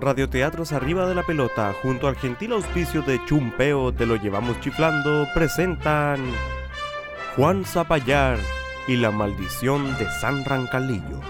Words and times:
Radioteatros 0.00 0.72
Arriba 0.72 1.06
de 1.06 1.14
la 1.14 1.22
Pelota, 1.22 1.72
junto 1.82 2.08
al 2.08 2.16
gentil 2.16 2.52
auspicio 2.52 3.02
de 3.02 3.24
Chumpeo 3.26 3.92
Te 3.92 4.06
lo 4.06 4.16
llevamos 4.16 4.58
chiflando, 4.60 5.26
presentan 5.34 6.20
Juan 7.36 7.64
Zapallar 7.64 8.38
y 8.86 8.96
la 8.96 9.10
maldición 9.10 9.96
de 9.98 10.10
San 10.20 10.44
Rancalillo. 10.44 11.20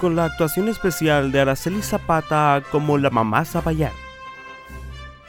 Con 0.00 0.16
la 0.16 0.24
actuación 0.26 0.68
especial 0.68 1.32
de 1.32 1.40
Araceli 1.40 1.82
Zapata 1.82 2.62
como 2.70 2.98
la 2.98 3.10
mamá 3.10 3.44
Zapallar. 3.44 3.92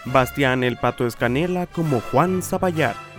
Bastián 0.06 0.64
el 0.64 0.78
Pato 0.78 1.08
Escanela 1.08 1.68
como 1.68 2.02
Juan 2.02 2.42
Zapallar. 2.42 3.13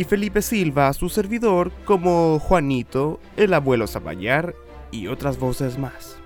Y 0.00 0.04
Felipe 0.04 0.40
Silva, 0.40 0.90
su 0.94 1.10
servidor, 1.10 1.70
como 1.84 2.38
Juanito, 2.38 3.20
el 3.36 3.52
abuelo 3.52 3.86
Zapallar 3.86 4.54
y 4.90 5.08
otras 5.08 5.38
voces 5.38 5.76
más. 5.76 6.16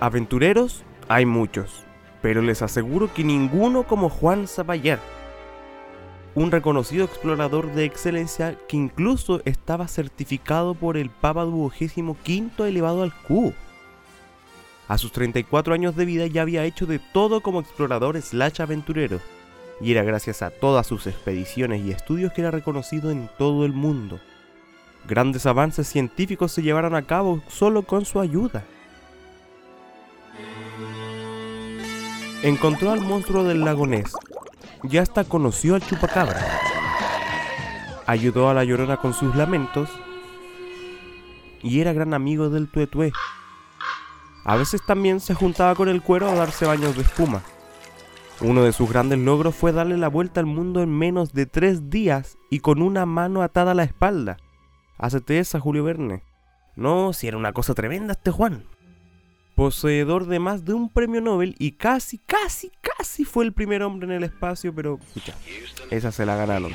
Aventureros 0.00 0.82
hay 1.08 1.26
muchos, 1.26 1.84
pero 2.22 2.40
les 2.40 2.62
aseguro 2.62 3.12
que 3.12 3.22
ninguno 3.22 3.82
como 3.82 4.08
Juan 4.08 4.48
Zapallar 4.48 4.98
un 6.34 6.50
reconocido 6.50 7.04
explorador 7.04 7.70
de 7.74 7.84
excelencia 7.84 8.56
que 8.66 8.78
incluso 8.78 9.42
estaba 9.44 9.88
certificado 9.88 10.74
por 10.74 10.96
el 10.96 11.10
Papa 11.10 11.44
Duodécimo 11.44 12.16
V 12.26 12.66
elevado 12.66 13.02
al 13.02 13.12
cubo. 13.12 13.52
A 14.88 14.98
sus 14.98 15.12
34 15.12 15.74
años 15.74 15.96
de 15.96 16.04
vida 16.04 16.26
ya 16.26 16.42
había 16.42 16.64
hecho 16.64 16.86
de 16.86 16.98
todo 16.98 17.40
como 17.40 17.60
explorador 17.60 18.20
slash 18.20 18.60
aventurero, 18.60 19.20
y 19.80 19.92
era 19.92 20.02
gracias 20.02 20.42
a 20.42 20.50
todas 20.50 20.86
sus 20.86 21.06
expediciones 21.06 21.82
y 21.82 21.90
estudios 21.90 22.32
que 22.32 22.42
era 22.42 22.50
reconocido 22.50 23.10
en 23.10 23.30
todo 23.38 23.64
el 23.64 23.72
mundo. 23.72 24.20
Grandes 25.06 25.46
avances 25.46 25.88
científicos 25.88 26.52
se 26.52 26.62
llevaron 26.62 26.94
a 26.94 27.02
cabo 27.02 27.42
solo 27.48 27.82
con 27.82 28.04
su 28.04 28.20
ayuda. 28.20 28.64
Encontró 32.42 32.90
al 32.90 33.00
monstruo 33.00 33.44
del 33.44 33.64
lago 33.64 33.86
Ness, 33.86 34.12
ya 34.82 35.02
hasta 35.02 35.24
conoció 35.24 35.74
al 35.74 35.82
chupacabra. 35.82 36.40
Ayudó 38.06 38.48
a 38.48 38.54
la 38.54 38.64
llorona 38.64 38.96
con 38.96 39.14
sus 39.14 39.34
lamentos 39.36 39.88
y 41.62 41.80
era 41.80 41.92
gran 41.92 42.14
amigo 42.14 42.50
del 42.50 42.68
tuetué. 42.68 43.12
A 44.44 44.56
veces 44.56 44.84
también 44.84 45.20
se 45.20 45.34
juntaba 45.34 45.74
con 45.74 45.88
el 45.88 46.02
cuero 46.02 46.28
a 46.28 46.34
darse 46.34 46.66
baños 46.66 46.96
de 46.96 47.02
espuma. 47.02 47.42
Uno 48.40 48.64
de 48.64 48.72
sus 48.72 48.88
grandes 48.88 49.18
logros 49.18 49.54
fue 49.54 49.72
darle 49.72 49.96
la 49.96 50.08
vuelta 50.08 50.40
al 50.40 50.46
mundo 50.46 50.82
en 50.82 50.90
menos 50.90 51.32
de 51.32 51.46
tres 51.46 51.90
días 51.90 52.38
y 52.50 52.60
con 52.60 52.82
una 52.82 53.06
mano 53.06 53.42
atada 53.42 53.70
a 53.70 53.74
la 53.74 53.84
espalda. 53.84 54.38
Hacete 54.98 55.38
esa, 55.38 55.60
Julio 55.60 55.84
Verne. 55.84 56.24
No, 56.74 57.12
si 57.12 57.28
era 57.28 57.36
una 57.36 57.52
cosa 57.52 57.74
tremenda 57.74 58.12
este 58.12 58.30
Juan 58.30 58.64
poseedor 59.54 60.26
de 60.26 60.38
más 60.38 60.64
de 60.64 60.74
un 60.74 60.88
premio 60.88 61.20
Nobel 61.20 61.54
y 61.58 61.72
casi, 61.72 62.18
casi, 62.18 62.70
casi 62.80 63.24
fue 63.24 63.44
el 63.44 63.52
primer 63.52 63.82
hombre 63.82 64.06
en 64.06 64.12
el 64.12 64.24
espacio, 64.24 64.74
pero 64.74 64.98
escucha, 65.00 65.34
esa 65.90 66.12
se 66.12 66.26
la 66.26 66.36
ganaron. 66.36 66.72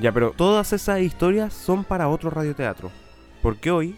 Ya, 0.00 0.12
pero 0.12 0.32
todas 0.32 0.72
esas 0.72 1.00
historias 1.00 1.54
son 1.54 1.84
para 1.84 2.08
otro 2.08 2.30
radioteatro, 2.30 2.90
porque 3.42 3.70
hoy 3.70 3.96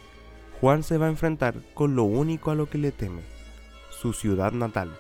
Juan 0.61 0.83
se 0.83 0.99
va 0.99 1.07
a 1.07 1.11
enfrentar 1.11 1.55
con 1.75 1.95
lo 1.95 2.05
único 2.05 2.51
a 2.51 2.55
lo 2.55 2.69
que 2.69 2.79
le 2.79 2.91
teme, 2.91 3.23
su 3.91 4.13
ciudad 4.13 4.53
natal. 4.53 4.91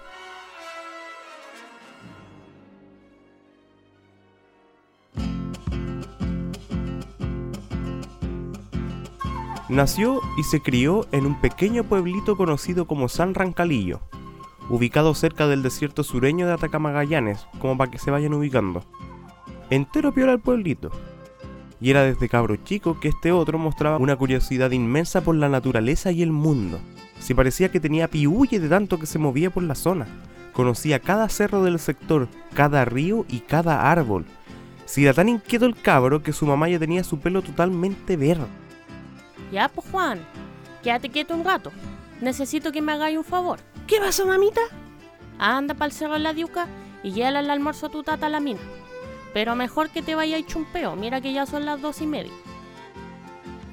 Nació 9.68 10.22
y 10.38 10.44
se 10.44 10.62
crió 10.62 11.06
en 11.12 11.26
un 11.26 11.40
pequeño 11.40 11.84
pueblito 11.84 12.36
conocido 12.36 12.86
como 12.86 13.08
San 13.08 13.34
Rancalillo, 13.34 14.00
ubicado 14.70 15.12
cerca 15.14 15.46
del 15.46 15.62
desierto 15.62 16.04
sureño 16.04 16.46
de 16.46 16.54
Atacama 16.54 16.92
Gallanes, 16.92 17.46
como 17.58 17.76
para 17.76 17.90
que 17.90 17.98
se 17.98 18.10
vayan 18.10 18.32
ubicando. 18.32 18.82
Entero 19.68 20.12
piola 20.12 20.32
el 20.32 20.40
pueblito. 20.40 20.90
Y 21.80 21.90
era 21.90 22.02
desde 22.02 22.28
cabro 22.28 22.56
chico 22.56 22.98
que 22.98 23.08
este 23.08 23.32
otro 23.32 23.58
mostraba 23.58 23.98
una 23.98 24.16
curiosidad 24.16 24.70
inmensa 24.72 25.20
por 25.20 25.36
la 25.36 25.48
naturaleza 25.48 26.10
y 26.10 26.22
el 26.22 26.32
mundo. 26.32 26.80
Se 27.20 27.34
parecía 27.34 27.70
que 27.70 27.80
tenía 27.80 28.08
piulle 28.08 28.58
de 28.60 28.68
tanto 28.68 28.98
que 28.98 29.06
se 29.06 29.18
movía 29.18 29.50
por 29.50 29.62
la 29.62 29.74
zona. 29.74 30.06
Conocía 30.52 30.98
cada 30.98 31.28
cerro 31.28 31.62
del 31.62 31.78
sector, 31.78 32.28
cada 32.54 32.84
río 32.84 33.24
y 33.28 33.40
cada 33.40 33.90
árbol. 33.90 34.24
Si 34.86 35.04
era 35.04 35.14
tan 35.14 35.28
inquieto 35.28 35.66
el 35.66 35.80
cabro 35.80 36.22
que 36.22 36.32
su 36.32 36.46
mamá 36.46 36.68
ya 36.68 36.78
tenía 36.78 37.04
su 37.04 37.20
pelo 37.20 37.42
totalmente 37.42 38.16
verde. 38.16 38.46
Ya, 39.52 39.68
pues 39.68 39.86
Juan, 39.90 40.20
quédate 40.82 41.10
quieto 41.10 41.34
un 41.34 41.44
rato. 41.44 41.70
Necesito 42.20 42.72
que 42.72 42.82
me 42.82 42.92
hagáis 42.92 43.16
un 43.18 43.24
favor. 43.24 43.60
¿Qué 43.86 43.98
pasó, 44.00 44.26
mamita? 44.26 44.60
Anda 45.38 45.74
para 45.74 45.86
el 45.86 45.92
cerro 45.92 46.14
de 46.14 46.20
la 46.20 46.32
diuca 46.32 46.66
y 47.02 47.12
llévale 47.12 47.40
el 47.40 47.50
almuerzo 47.50 47.86
a 47.86 47.90
tu 47.90 48.02
tata 48.02 48.26
a 48.26 48.30
la 48.30 48.40
mina. 48.40 48.60
Pero 49.38 49.54
mejor 49.54 49.90
que 49.90 50.02
te 50.02 50.16
vayas 50.16 50.44
chumpeo, 50.46 50.96
mira 50.96 51.20
que 51.20 51.32
ya 51.32 51.46
son 51.46 51.64
las 51.64 51.80
dos 51.80 52.02
y 52.02 52.08
media. 52.08 52.32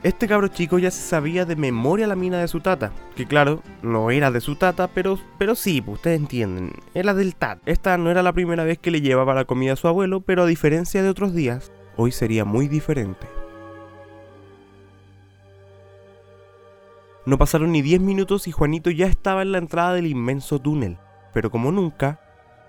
Este 0.03 0.27
cabro 0.27 0.47
chico 0.47 0.77
ya 0.77 0.91
se 0.91 1.01
sabía 1.01 1.43
de 1.43 1.55
memoria 1.55 2.05
la 2.05 2.15
mina 2.15 2.37
de 2.37 2.47
su 2.47 2.59
tata, 2.59 2.91
que 3.15 3.25
claro, 3.25 3.63
no 3.81 4.11
era 4.11 4.29
de 4.29 4.41
su 4.41 4.57
tata, 4.57 4.87
pero, 4.87 5.17
pero 5.39 5.55
sí, 5.55 5.81
pues 5.81 5.95
ustedes 5.95 6.19
entienden, 6.19 6.71
era 6.93 7.15
del 7.15 7.35
tat. 7.35 7.57
Esta 7.65 7.97
no 7.97 8.11
era 8.11 8.21
la 8.21 8.33
primera 8.33 8.63
vez 8.63 8.77
que 8.77 8.91
le 8.91 9.01
llevaba 9.01 9.33
la 9.33 9.45
comida 9.45 9.73
a 9.73 9.75
su 9.75 9.87
abuelo, 9.87 10.21
pero 10.21 10.43
a 10.43 10.45
diferencia 10.45 11.01
de 11.01 11.09
otros 11.09 11.33
días, 11.33 11.71
hoy 11.97 12.11
sería 12.11 12.45
muy 12.45 12.67
diferente. 12.67 13.25
No 17.25 17.39
pasaron 17.39 17.71
ni 17.71 17.81
10 17.81 18.01
minutos 18.01 18.47
y 18.47 18.51
Juanito 18.51 18.91
ya 18.91 19.07
estaba 19.07 19.41
en 19.41 19.51
la 19.51 19.57
entrada 19.57 19.95
del 19.95 20.05
inmenso 20.05 20.59
túnel, 20.59 20.99
pero 21.33 21.49
como 21.49 21.71
nunca, 21.71 22.19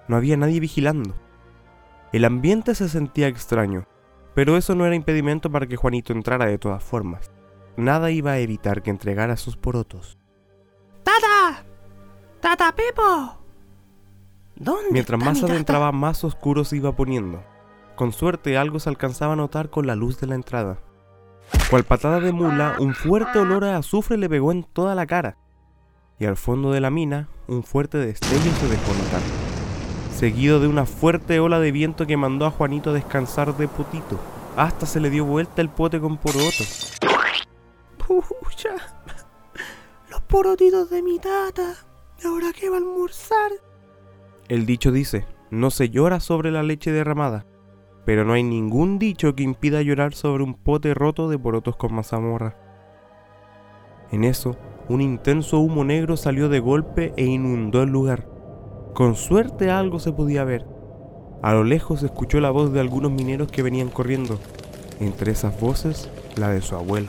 no 0.09 0.17
había 0.17 0.39
nadie 0.39 0.61
vigilando. 0.61 1.26
El 2.13 2.25
ambiente 2.25 2.75
se 2.75 2.89
sentía 2.89 3.29
extraño, 3.29 3.87
pero 4.35 4.57
eso 4.57 4.75
no 4.75 4.87
era 4.87 4.95
impedimento 4.95 5.51
para 5.51 5.67
que 5.67 5.77
Juanito 5.77 6.13
entrara 6.13 6.47
de 6.47 6.59
todas 6.59 6.83
formas. 6.83 7.31
Nada 7.77 8.11
iba 8.11 8.33
a 8.33 8.39
evitar 8.39 8.83
que 8.83 8.91
entregara 8.91 9.37
sus 9.37 9.57
porotos. 9.57 10.19
¡Tata! 11.03 11.65
¡Tata 12.41 12.75
Pepo! 12.75 13.39
¿Dónde 14.57 14.91
Mientras 14.91 15.19
está 15.19 15.25
más 15.27 15.37
mi 15.37 15.41
tata? 15.43 15.53
adentraba, 15.53 15.93
más 15.93 16.25
oscuro 16.25 16.65
se 16.65 16.77
iba 16.77 16.97
poniendo. 16.97 17.43
Con 17.95 18.13
suerte 18.13 18.57
algo 18.57 18.79
se 18.79 18.89
alcanzaba 18.89 19.35
a 19.35 19.37
notar 19.37 19.71
con 19.71 19.87
la 19.87 19.95
luz 19.95 20.19
de 20.21 20.27
la 20.27 20.35
entrada. 20.35 20.79
Cual 21.71 21.85
patada 21.85 22.21
de 22.21 22.33
mula, 22.33 22.77
un 22.79 22.95
fuerte 22.95 23.39
olor 23.39 23.65
a 23.65 23.77
azufre 23.77 24.17
le 24.17 24.29
pegó 24.29 24.53
en 24.53 24.65
toda 24.65 24.95
la 24.95 25.07
cara. 25.07 25.37
Y 26.19 26.25
al 26.25 26.37
fondo 26.37 26.73
de 26.73 26.81
la 26.81 26.91
mina, 26.91 27.29
un 27.47 27.63
fuerte 27.63 27.99
destello 27.99 28.53
se 28.53 28.69
dejó 28.69 28.93
notar. 28.95 29.46
Seguido 30.17 30.61
de 30.61 30.67
una 30.67 30.87
fuerte 30.87 31.41
ola 31.41 31.61
de 31.61 31.73
viento 31.73 32.07
que 32.07 32.17
mandó 32.17 32.47
a 32.47 32.51
Juanito 32.51 32.89
a 32.89 32.95
descansar 32.95 33.55
de 33.59 33.69
potito. 33.69 34.19
Hasta 34.57 34.87
se 34.87 34.99
le 34.99 35.11
dio 35.11 35.27
vuelta 35.27 35.61
el 35.61 35.69
pote 35.69 36.01
con 36.01 36.17
porotos. 36.17 36.97
Pucha. 37.99 38.77
Los 40.11 40.23
porotitos 40.23 40.89
de 40.89 41.03
mi 41.03 41.19
tata. 41.19 41.75
¿Y 42.19 42.27
ahora 42.27 42.47
qué 42.59 42.71
va 42.71 42.77
a 42.77 42.79
almorzar? 42.79 43.51
El 44.49 44.65
dicho 44.65 44.91
dice, 44.91 45.27
no 45.51 45.71
se 45.71 45.91
llora 45.91 46.19
sobre 46.19 46.51
la 46.51 46.63
leche 46.63 46.93
derramada, 46.93 47.45
pero 48.07 48.25
no 48.25 48.33
hay 48.33 48.43
ningún 48.43 48.99
dicho 48.99 49.35
que 49.35 49.43
impida 49.43 49.83
llorar 49.83 50.15
sobre 50.15 50.45
un 50.45 50.55
pote 50.55 50.95
roto 50.95 51.29
de 51.29 51.39
porotos 51.39 51.77
con 51.77 51.93
mazamorra. 51.93 52.57
En 54.11 54.25
eso, 54.25 54.57
un 54.89 55.03
intenso 55.03 55.59
humo 55.59 55.85
negro 55.85 56.17
salió 56.17 56.49
de 56.49 56.61
golpe 56.61 57.13
e 57.19 57.27
inundó 57.27 57.83
el 57.83 57.91
lugar. 57.91 58.36
Con 58.97 59.15
suerte 59.15 59.71
algo 59.71 60.01
se 60.01 60.11
podía 60.11 60.43
ver. 60.45 60.65
A 61.43 61.53
lo 61.53 61.65
lejos 61.65 62.01
se 62.01 62.07
escuchó 62.07 62.41
la 62.41 62.49
voz 62.51 62.73
de 62.73 62.81
algunos 62.81 63.13
mineros 63.13 63.53
que 63.53 63.63
venían 63.63 63.91
corriendo. 63.91 64.41
Entre 65.01 65.33
esas 65.33 65.61
voces, 65.61 66.09
la 66.37 66.49
de 66.49 66.63
su 66.63 66.77
abuelo. 66.77 67.09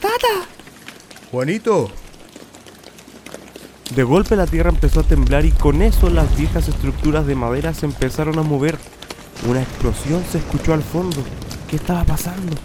¡Tata! 0.00 0.48
Juanito, 1.30 1.90
De 3.94 4.02
golpe 4.02 4.34
la 4.34 4.46
tierra 4.46 4.70
empezó 4.70 5.00
a 5.00 5.02
temblar 5.02 5.44
y 5.44 5.50
con 5.50 5.82
eso 5.82 6.08
las 6.08 6.34
viejas 6.38 6.68
estructuras 6.68 7.26
de 7.26 7.34
madera 7.34 7.74
se 7.74 7.84
empezaron 7.84 8.38
a 8.38 8.42
mover. 8.42 8.78
Una 9.46 9.60
explosión 9.60 10.24
se 10.24 10.38
escuchó 10.38 10.72
al 10.72 10.82
fondo. 10.82 11.18
¿Qué 11.68 11.76
estaba 11.76 12.02
pasando? 12.04 12.56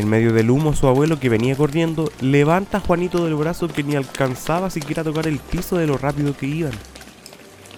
En 0.00 0.08
medio 0.08 0.32
del 0.32 0.50
humo, 0.50 0.74
su 0.74 0.86
abuelo, 0.86 1.20
que 1.20 1.28
venía 1.28 1.54
corriendo, 1.54 2.10
levanta 2.22 2.78
a 2.78 2.80
Juanito 2.80 3.22
del 3.22 3.34
brazo 3.34 3.68
que 3.68 3.82
ni 3.82 3.96
alcanzaba 3.96 4.70
siquiera 4.70 5.02
a 5.02 5.04
tocar 5.04 5.26
el 5.26 5.38
piso 5.38 5.76
de 5.76 5.86
lo 5.86 5.98
rápido 5.98 6.34
que 6.34 6.46
iban. 6.46 6.72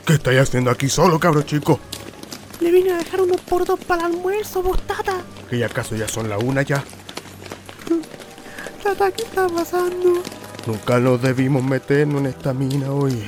¿qué 0.06 0.14
estáis 0.14 0.38
haciendo 0.38 0.70
aquí 0.70 0.88
solo, 0.88 1.18
cabro 1.18 1.42
chico? 1.42 1.80
Le 2.60 2.70
vine 2.70 2.92
a 2.92 2.98
dejar 2.98 3.22
unos 3.22 3.40
porotos 3.40 3.80
para 3.80 4.06
el 4.06 4.12
almuerzo, 4.12 4.62
vos, 4.62 4.80
tata. 4.86 5.20
¿Que 5.50 5.58
ya 5.58 5.66
acaso 5.66 5.96
ya 5.96 6.06
son 6.06 6.28
la 6.28 6.38
una 6.38 6.62
ya? 6.62 6.84
Tata, 8.84 9.10
¿qué 9.10 9.24
está 9.24 9.48
pasando? 9.48 10.22
Nunca 10.64 11.00
nos 11.00 11.20
debimos 11.20 11.64
meternos 11.64 12.20
en 12.20 12.26
esta 12.26 12.54
mina, 12.54 12.92
oye. 12.92 13.24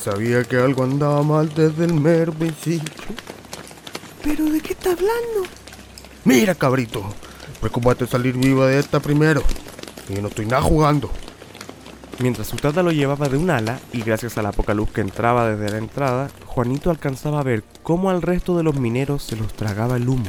Sabía 0.00 0.44
que 0.44 0.58
algo 0.58 0.84
andaba 0.84 1.24
mal 1.24 1.52
desde 1.52 1.86
el 1.86 1.94
mero 1.94 2.32
principio. 2.32 2.92
¿Pero 4.22 4.44
de 4.44 4.60
qué 4.60 4.74
está 4.74 4.92
hablando? 4.92 5.42
Mira, 6.24 6.54
cabrito. 6.54 7.12
Preocúpate 7.62 8.06
de 8.06 8.10
salir 8.10 8.36
viva 8.36 8.66
de 8.66 8.80
esta 8.80 8.98
primero. 8.98 9.40
Y 10.08 10.20
no 10.20 10.26
estoy 10.26 10.46
nada 10.46 10.62
jugando. 10.62 11.08
Mientras 12.18 12.48
su 12.48 12.56
tata 12.56 12.82
lo 12.82 12.90
llevaba 12.90 13.28
de 13.28 13.36
un 13.36 13.50
ala, 13.50 13.78
y 13.92 14.02
gracias 14.02 14.36
a 14.36 14.42
la 14.42 14.50
poca 14.50 14.74
luz 14.74 14.90
que 14.90 15.00
entraba 15.00 15.48
desde 15.48 15.70
la 15.70 15.78
entrada, 15.78 16.28
Juanito 16.44 16.90
alcanzaba 16.90 17.38
a 17.38 17.44
ver 17.44 17.62
cómo 17.84 18.10
al 18.10 18.20
resto 18.20 18.56
de 18.56 18.64
los 18.64 18.74
mineros 18.74 19.22
se 19.22 19.36
los 19.36 19.54
tragaba 19.54 19.96
el 19.96 20.08
humo. 20.08 20.26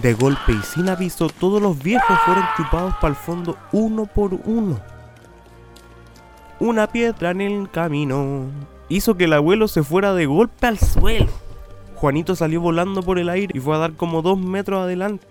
De 0.00 0.14
golpe 0.14 0.52
y 0.52 0.62
sin 0.62 0.88
aviso, 0.88 1.28
todos 1.28 1.60
los 1.60 1.76
viejos 1.82 2.16
fueron 2.24 2.44
chupados 2.56 2.94
para 3.00 3.08
el 3.08 3.16
fondo 3.16 3.58
uno 3.72 4.06
por 4.06 4.34
uno. 4.44 4.78
Una 6.60 6.86
piedra 6.86 7.32
en 7.32 7.40
el 7.40 7.70
camino 7.72 8.44
hizo 8.88 9.16
que 9.16 9.24
el 9.24 9.32
abuelo 9.32 9.66
se 9.66 9.82
fuera 9.82 10.14
de 10.14 10.26
golpe 10.26 10.64
al 10.64 10.78
suelo. 10.78 11.47
Juanito 11.98 12.36
salió 12.36 12.60
volando 12.60 13.02
por 13.02 13.18
el 13.18 13.28
aire 13.28 13.52
y 13.52 13.58
fue 13.58 13.74
a 13.74 13.78
dar 13.78 13.94
como 13.94 14.22
dos 14.22 14.38
metros 14.38 14.80
adelante. 14.80 15.26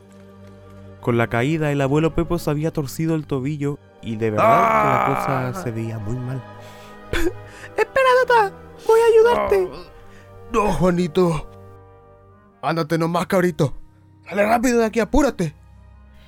Con 0.99 1.17
la 1.17 1.27
caída, 1.27 1.71
el 1.71 1.79
abuelo 1.79 2.13
Pepo 2.13 2.37
se 2.39 2.49
había 2.49 2.71
torcido 2.71 3.15
el 3.15 3.25
tobillo 3.25 3.79
y 4.01 4.17
de 4.17 4.31
verdad 4.31 4.45
que 4.81 4.89
la 4.89 5.15
cosa 5.15 5.63
se 5.63 5.71
veía 5.71 5.97
muy 5.97 6.17
mal. 6.17 6.43
Espera, 7.77 8.09
Tata, 8.27 8.53
voy 8.85 8.99
a 8.99 9.05
ayudarte. 9.05 9.69
No, 10.51 10.73
Juanito. 10.73 11.49
Ándate 12.61 12.97
nomás, 12.97 13.27
cabrito. 13.27 13.73
Dale 14.29 14.45
rápido 14.45 14.79
de 14.79 14.85
aquí, 14.87 14.99
apúrate. 14.99 15.53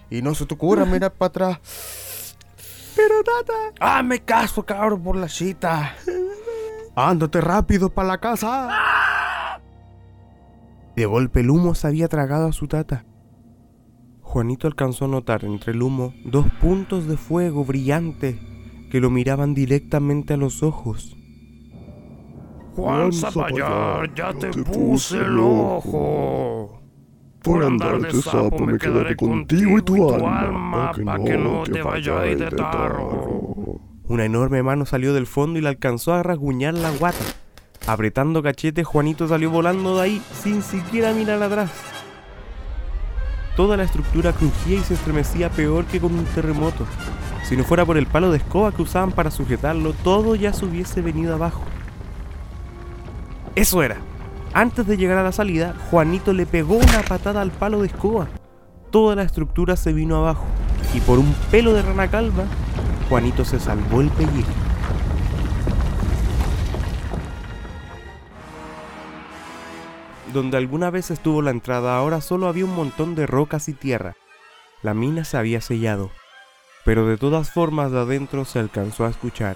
Y 0.10 0.22
no 0.22 0.34
se 0.36 0.46
te 0.46 0.54
ocurra 0.54 0.86
mirar 0.86 1.12
para 1.12 1.28
atrás. 1.28 2.38
Pero, 2.96 3.16
Tata, 3.24 3.74
Hazme 3.78 4.24
caso, 4.24 4.66
cabrón, 4.66 5.04
por 5.04 5.18
la 5.18 5.28
chita. 5.28 5.96
Ándate 6.96 7.42
rápido 7.42 7.90
para 7.90 8.08
la 8.08 8.18
casa. 8.20 8.70
De 11.00 11.06
golpe 11.06 11.40
el 11.40 11.50
humo 11.50 11.76
se 11.76 11.88
había 11.88 12.10
tragado 12.10 12.50
a 12.50 12.52
su 12.52 12.68
tata. 12.68 13.06
Juanito 14.20 14.68
alcanzó 14.68 15.06
a 15.06 15.08
notar 15.08 15.46
entre 15.46 15.72
el 15.72 15.82
humo 15.82 16.14
dos 16.26 16.48
puntos 16.60 17.08
de 17.08 17.16
fuego 17.16 17.64
brillantes 17.64 18.36
que 18.92 19.00
lo 19.00 19.10
miraban 19.10 19.54
directamente 19.54 20.34
a 20.34 20.36
los 20.36 20.62
ojos. 20.62 21.16
Juan 22.76 23.14
Zapallar, 23.14 24.14
ya 24.14 24.34
te 24.34 24.50
puse 24.50 25.20
el 25.20 25.40
ojo. 25.40 26.82
Por 27.44 27.64
andar 27.64 28.02
de 28.02 28.22
sapo 28.22 28.60
me 28.60 28.78
quedaré 28.78 29.16
contigo 29.16 29.78
y 29.78 29.82
tu 29.82 30.10
alma, 30.14 30.92
pa' 31.06 31.24
que 31.24 31.38
no 31.38 31.64
te 31.64 31.82
vayáis 31.82 32.40
de 32.40 32.52
tarro. 32.52 33.80
Una 34.04 34.26
enorme 34.26 34.64
mano 34.64 34.86
salió 34.86 35.14
del 35.14 35.28
fondo 35.28 35.60
y 35.60 35.62
le 35.62 35.70
alcanzó 35.70 36.12
a 36.12 36.24
rasguñar 36.24 36.74
la 36.74 36.92
guata. 36.92 37.24
Apretando 37.90 38.44
cachete, 38.44 38.84
Juanito 38.84 39.28
salió 39.28 39.50
volando 39.50 39.96
de 39.96 40.04
ahí 40.04 40.22
sin 40.44 40.62
siquiera 40.62 41.12
mirar 41.12 41.42
atrás. 41.42 41.72
Toda 43.56 43.78
la 43.78 43.84
estructura 43.84 44.32
crujía 44.32 44.78
y 44.78 44.82
se 44.82 44.94
estremecía 44.94 45.50
peor 45.50 45.86
que 45.86 46.00
con 46.00 46.14
un 46.14 46.24
terremoto. 46.26 46.86
Si 47.46 47.58
no 47.58 47.64
fuera 47.64 47.88
por 47.88 47.98
el 47.98 48.06
palo 48.06 48.30
de 48.30 48.38
escoba 48.38 48.72
que 48.72 48.84
usaban 48.84 49.12
para 49.12 49.32
sujetarlo, 49.32 49.94
todo 50.04 50.36
ya 50.36 50.54
se 50.54 50.66
hubiese 50.66 51.02
venido 51.02 51.34
abajo. 51.34 51.64
Eso 53.56 53.82
era. 53.82 53.98
Antes 54.54 54.86
de 54.86 54.96
llegar 54.96 55.18
a 55.18 55.24
la 55.24 55.32
salida, 55.32 55.74
Juanito 55.90 56.32
le 56.32 56.46
pegó 56.46 56.76
una 56.76 57.02
patada 57.02 57.42
al 57.42 57.50
palo 57.50 57.82
de 57.82 57.88
escoba. 57.88 58.28
Toda 58.92 59.16
la 59.16 59.24
estructura 59.24 59.76
se 59.76 59.94
vino 59.94 60.16
abajo. 60.16 60.46
Y 60.94 61.00
por 61.00 61.18
un 61.18 61.34
pelo 61.50 61.74
de 61.74 61.82
rana 61.82 62.08
calva, 62.08 62.44
Juanito 63.10 63.44
se 63.44 63.60
salvó 63.60 64.02
el 64.02 64.10
pellejo. 64.10 64.69
Donde 70.34 70.58
alguna 70.58 70.92
vez 70.92 71.10
estuvo 71.12 71.42
la 71.42 71.52
entrada, 71.52 71.98
ahora 71.98 72.22
solo 72.22 72.48
había 72.48 72.66
un 72.66 72.76
montón 72.76 73.16
de 73.16 73.26
rocas 73.26 73.68
y 73.68 73.74
tierra. 73.74 74.16
La 74.84 74.94
mina 74.94 75.24
se 75.24 75.38
había 75.38 75.60
sellado, 75.60 76.12
pero 76.86 77.06
de 77.06 77.18
todas 77.18 77.52
formas 77.52 77.92
de 77.92 78.00
adentro 78.00 78.46
se 78.46 78.60
alcanzó 78.60 79.06
a 79.06 79.10
escuchar. 79.10 79.56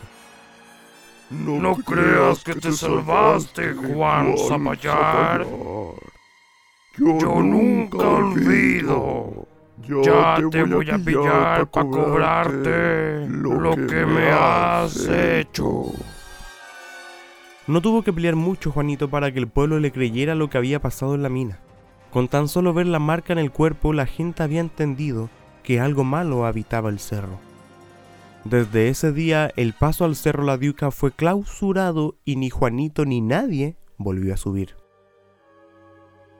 No 1.29 1.75
creas 1.75 2.43
que 2.43 2.55
te 2.55 2.71
salvaste, 2.71 3.73
Juan 3.73 4.35
Zapallar. 4.37 5.45
Yo 6.97 7.41
nunca 7.41 7.97
olvido. 7.97 9.47
Ya 9.87 10.37
te 10.49 10.63
voy 10.63 10.89
a 10.89 10.97
pillar 10.97 11.67
para 11.67 11.89
cobrarte 11.89 13.27
lo 13.27 13.75
que 13.75 14.05
me 14.05 14.31
has 14.31 15.07
hecho. 15.07 15.85
No 17.65 17.81
tuvo 17.81 18.03
que 18.03 18.11
pelear 18.11 18.35
mucho 18.35 18.71
Juanito 18.71 19.09
para 19.09 19.31
que 19.31 19.39
el 19.39 19.47
pueblo 19.47 19.79
le 19.79 19.91
creyera 19.91 20.35
lo 20.35 20.49
que 20.49 20.57
había 20.57 20.81
pasado 20.81 21.15
en 21.15 21.23
la 21.23 21.29
mina. 21.29 21.59
Con 22.11 22.27
tan 22.27 22.47
solo 22.47 22.73
ver 22.73 22.87
la 22.87 22.99
marca 22.99 23.33
en 23.33 23.39
el 23.39 23.51
cuerpo, 23.51 23.93
la 23.93 24.05
gente 24.05 24.43
había 24.43 24.59
entendido 24.59 25.29
que 25.63 25.79
algo 25.79 26.03
malo 26.03 26.45
habitaba 26.45 26.89
el 26.89 26.99
cerro. 26.99 27.39
Desde 28.43 28.89
ese 28.89 29.13
día, 29.13 29.51
el 29.55 29.73
paso 29.73 30.03
al 30.03 30.17
Cerro 30.17 30.43
La 30.43 30.57
Diuca 30.57 30.91
fue 30.91 31.13
clausurado 31.13 32.17
y 32.25 32.35
ni 32.35 32.49
Juanito 32.49 33.05
ni 33.05 33.21
nadie 33.21 33.77
volvió 33.97 34.33
a 34.33 34.37
subir. 34.37 34.75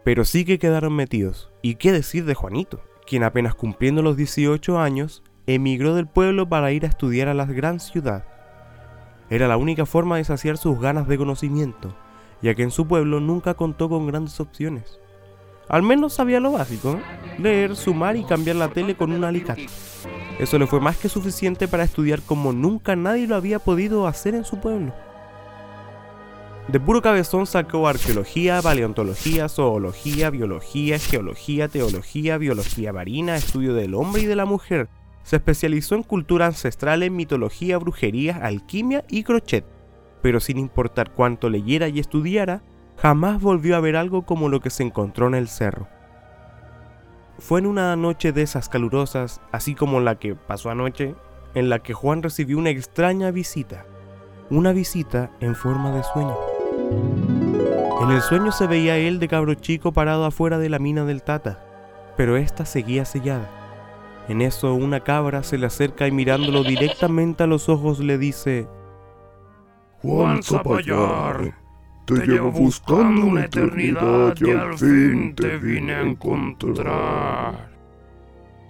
Pero 0.04 0.26
sí 0.26 0.44
que 0.44 0.60
quedaron 0.60 0.94
metidos. 0.94 1.50
¿Y 1.62 1.76
qué 1.76 1.94
decir 1.94 2.26
de 2.26 2.36
Juanito? 2.36 2.82
Quien 3.08 3.24
apenas 3.24 3.56
cumpliendo 3.56 4.02
los 4.02 4.18
18 4.18 4.78
años, 4.80 5.24
emigró 5.48 5.96
del 5.96 6.08
pueblo 6.08 6.50
para 6.50 6.74
ir 6.74 6.84
a 6.86 6.90
estudiar 6.90 7.30
a 7.30 7.34
la 7.34 7.46
gran 7.46 7.80
ciudad. 7.80 8.26
Era 9.30 9.48
la 9.48 9.58
única 9.58 9.86
forma 9.86 10.18
de 10.18 10.24
saciar 10.24 10.58
sus 10.58 10.80
ganas 10.80 11.08
de 11.08 11.18
conocimiento, 11.18 11.96
ya 12.42 12.54
que 12.56 12.64
en 12.64 12.72
su 12.72 12.88
pueblo 12.88 13.20
nunca 13.20 13.54
contó 13.54 13.90
con 13.90 14.08
grandes 14.08 14.40
opciones. 14.40 15.00
Al 15.70 15.82
menos 15.82 16.14
sabía 16.14 16.40
lo 16.40 16.52
básico, 16.52 16.94
¿eh? 16.94 17.02
leer, 17.40 17.76
sumar 17.76 18.16
y 18.16 18.26
cambiar 18.26 18.58
la 18.58 18.68
tele 18.68 18.96
con 18.96 19.12
un 19.12 19.24
alicate. 19.24 19.68
Eso 20.40 20.60
le 20.60 20.68
fue 20.68 20.80
más 20.80 20.98
que 20.98 21.10
suficiente 21.10 21.68
para 21.68 21.84
estudiar 21.84 22.22
como 22.22 22.52
nunca 22.52 22.96
nadie 22.96 23.28
lo 23.28 23.36
había 23.36 23.60
podido 23.60 24.08
hacer 24.08 24.36
en 24.36 24.44
su 24.44 24.60
pueblo. 24.60 24.94
De 26.68 26.80
puro 26.80 27.02
cabezón 27.02 27.46
sacó 27.46 27.88
arqueología, 27.88 28.62
paleontología, 28.62 29.50
zoología, 29.50 30.30
biología, 30.30 30.98
geología, 30.98 31.68
teología, 31.68 32.38
biología 32.38 32.94
marina, 32.94 33.36
estudio 33.36 33.74
del 33.74 33.94
hombre 33.96 34.22
y 34.22 34.26
de 34.26 34.36
la 34.36 34.46
mujer. 34.46 34.88
Se 35.24 35.38
especializó 35.38 35.96
en 35.96 36.04
cultura 36.04 36.46
ancestral, 36.46 37.04
en 37.04 37.16
mitología, 37.16 37.78
brujería, 37.78 38.38
alquimia 38.38 39.04
y 39.10 39.24
crochet. 39.24 39.66
Pero 40.22 40.40
sin 40.40 40.58
importar 40.58 41.12
cuánto 41.12 41.50
leyera 41.50 41.88
y 41.88 42.00
estudiara, 42.00 42.62
jamás 42.98 43.42
volvió 43.42 43.76
a 43.76 43.80
ver 43.80 43.96
algo 43.96 44.26
como 44.26 44.50
lo 44.50 44.60
que 44.60 44.70
se 44.70 44.84
encontró 44.84 45.28
en 45.28 45.36
el 45.36 45.48
cerro. 45.48 45.88
Fue 47.40 47.60
en 47.60 47.66
una 47.66 47.96
noche 47.96 48.32
de 48.32 48.42
esas 48.42 48.70
calurosas, 48.70 49.42
así 49.52 49.76
como 49.76 50.00
la 50.00 50.16
que 50.16 50.36
pasó 50.36 50.70
anoche, 50.70 51.16
en 51.56 51.70
la 51.70 51.80
que 51.80 51.94
Juan 51.94 52.24
recibió 52.24 52.58
una 52.58 52.70
extraña 52.70 53.32
visita. 53.32 53.86
Una 54.50 54.72
visita 54.72 55.32
en 55.40 55.56
forma 55.56 55.92
de 55.92 56.04
sueño. 56.04 56.38
En 58.02 58.12
el 58.12 58.22
sueño 58.22 58.52
se 58.52 58.68
veía 58.68 58.98
él 58.98 59.20
de 59.20 59.28
cabro 59.28 59.54
chico 59.56 59.94
parado 59.94 60.26
afuera 60.26 60.58
de 60.58 60.70
la 60.70 60.80
mina 60.80 61.06
del 61.06 61.24
Tata, 61.24 61.64
pero 62.18 62.38
esta 62.38 62.66
seguía 62.66 63.06
sellada. 63.06 63.63
En 64.30 64.42
eso 64.42 64.74
una 64.74 65.02
cabra 65.02 65.44
se 65.44 65.58
le 65.58 65.66
acerca 65.66 66.08
y 66.08 66.12
mirándolo 66.12 66.64
directamente 66.64 67.44
a 67.44 67.48
los 67.48 67.68
ojos 67.68 68.00
le 68.00 68.18
dice, 68.18 68.68
Juan 70.02 70.42
Zapallar, 70.42 71.54
te 72.06 72.26
llevo 72.26 72.52
buscando 72.52 73.26
una 73.26 73.46
eternidad 73.46 74.36
y 74.40 74.52
al 74.52 74.78
fin 74.78 75.36
te 75.36 75.58
vine 75.58 75.94
a 75.94 76.02
encontrar. 76.02 77.74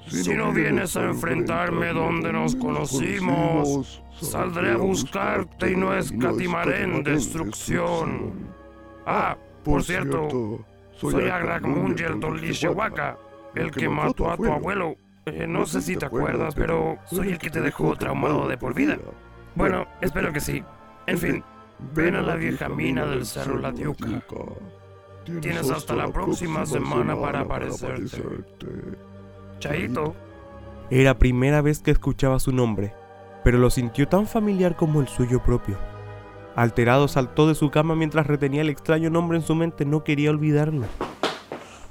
Si 0.08 0.34
no 0.34 0.52
vienes 0.52 0.98
a 0.98 1.06
enfrentarme 1.06 1.94
donde 1.94 2.34
nos 2.34 2.56
conocimos, 2.56 4.04
saldré 4.20 4.72
a 4.72 4.78
buscarte 4.78 5.72
y 5.72 5.76
no 5.76 5.96
escatimaré 5.96 6.84
en 6.84 7.04
destrucción. 7.04 8.34
Ah, 9.06 9.38
por 9.64 9.84
cierto, 9.84 10.64
soy 10.92 11.30
Agragmunger 11.30 12.20
Tolishiwaka, 12.20 13.18
el 13.56 13.72
que 13.72 13.90
mató 13.90 14.30
a 14.30 14.38
tu 14.38 14.52
abuelo. 14.52 14.96
Eh, 15.26 15.48
no 15.48 15.66
sé 15.66 15.82
si 15.82 15.96
te 15.96 16.06
acuerdas, 16.06 16.54
pero 16.56 16.98
soy 17.06 17.30
el 17.30 17.38
que 17.38 17.50
te 17.50 17.62
dejó 17.62 17.96
traumado 17.96 18.48
de 18.48 18.58
por 18.58 18.74
vida. 18.74 18.98
Bueno, 19.56 19.86
espero 20.02 20.34
que 20.34 20.42
sí. 20.42 20.64
En 21.08 21.18
fin, 21.18 21.44
ven 21.96 22.16
a 22.16 22.22
la 22.22 22.36
vieja 22.36 22.68
mina 22.70 23.06
del 23.06 23.26
Cerro 23.26 23.58
La 23.58 23.72
Diuca. 23.72 24.08
Tienes 25.42 25.70
hasta 25.70 25.96
la 25.96 26.08
próxima 26.10 26.66
semana 26.66 27.20
para 27.20 27.42
aparecerte. 27.42 28.22
Chaito. 29.60 30.14
Era 30.90 31.18
primera 31.18 31.62
vez 31.62 31.82
que 31.82 31.92
escuchaba 31.92 32.40
su 32.40 32.52
nombre, 32.52 32.94
pero 33.44 33.58
lo 33.58 33.70
sintió 33.70 34.08
tan 34.08 34.28
familiar 34.28 34.76
como 34.76 35.00
el 35.00 35.08
suyo 35.08 35.42
propio. 35.42 35.78
Alterado 36.56 37.08
saltó 37.08 37.48
de 37.48 37.56
su 37.56 37.72
cama 37.72 37.96
mientras 37.96 38.28
retenía 38.28 38.62
el 38.62 38.70
extraño 38.70 39.10
nombre 39.10 39.38
en 39.38 39.44
su 39.44 39.56
mente, 39.56 39.86
no 39.86 40.04
quería 40.04 40.30
olvidarlo. 40.30 40.86